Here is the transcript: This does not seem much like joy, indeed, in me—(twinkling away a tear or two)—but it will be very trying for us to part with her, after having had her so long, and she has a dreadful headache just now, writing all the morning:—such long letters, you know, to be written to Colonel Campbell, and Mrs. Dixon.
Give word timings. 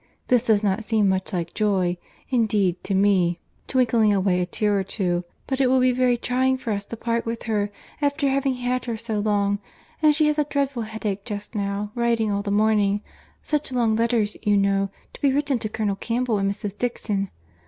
This 0.29 0.41
does 0.41 0.63
not 0.63 0.83
seem 0.83 1.07
much 1.09 1.31
like 1.31 1.53
joy, 1.53 1.95
indeed, 2.31 2.77
in 2.89 2.99
me—(twinkling 3.03 4.11
away 4.11 4.41
a 4.41 4.47
tear 4.47 4.79
or 4.79 4.83
two)—but 4.83 5.61
it 5.61 5.67
will 5.67 5.79
be 5.79 5.91
very 5.91 6.17
trying 6.17 6.57
for 6.57 6.71
us 6.71 6.85
to 6.85 6.97
part 6.97 7.23
with 7.23 7.43
her, 7.43 7.71
after 8.01 8.27
having 8.27 8.55
had 8.55 8.85
her 8.85 8.97
so 8.97 9.19
long, 9.19 9.59
and 10.01 10.15
she 10.15 10.25
has 10.25 10.39
a 10.39 10.43
dreadful 10.43 10.81
headache 10.89 11.23
just 11.23 11.53
now, 11.53 11.91
writing 11.93 12.31
all 12.31 12.41
the 12.41 12.49
morning:—such 12.49 13.71
long 13.71 13.95
letters, 13.95 14.35
you 14.41 14.57
know, 14.57 14.89
to 15.13 15.21
be 15.21 15.31
written 15.31 15.59
to 15.59 15.69
Colonel 15.69 15.97
Campbell, 15.97 16.39
and 16.39 16.49
Mrs. 16.49 16.75
Dixon. 16.75 17.29